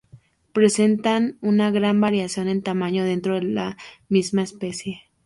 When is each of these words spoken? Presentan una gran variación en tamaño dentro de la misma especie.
Presentan 0.51 1.37
una 1.41 1.69
gran 1.69 2.01
variación 2.01 2.47
en 2.49 2.63
tamaño 2.63 3.03
dentro 3.03 3.35
de 3.35 3.43
la 3.43 3.77
misma 4.09 4.41
especie. 4.41 5.03